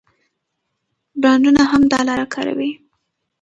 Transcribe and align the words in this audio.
برانډونه 1.21 1.61
هم 1.71 1.83
دا 1.91 1.99
لاره 2.07 2.25
کاروي. 2.33 2.71